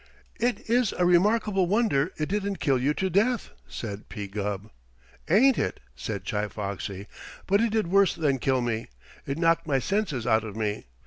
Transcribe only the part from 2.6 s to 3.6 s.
you to death,"